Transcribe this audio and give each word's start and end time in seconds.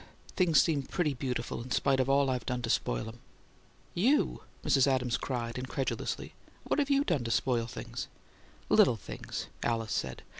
things 0.35 0.59
seem 0.59 0.81
pretty 0.81 1.13
beautiful 1.13 1.61
in 1.61 1.69
spite 1.69 1.99
of 1.99 2.09
all 2.09 2.31
I've 2.31 2.47
done 2.47 2.63
to 2.63 2.71
spoil 2.71 3.07
'em." 3.07 3.19
"You?" 3.93 4.41
Mrs. 4.65 4.87
Adams 4.87 5.15
cried, 5.15 5.59
incredulously. 5.59 6.33
"What 6.63 6.79
have 6.79 6.89
you 6.89 7.03
done 7.03 7.23
to 7.23 7.29
spoil 7.29 7.65
anything?" 7.75 7.93
"Little 8.67 8.95
things," 8.97 9.45
Alice 9.63 9.93
said. 9.93 10.23